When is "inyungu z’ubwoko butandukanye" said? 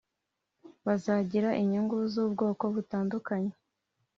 1.61-3.53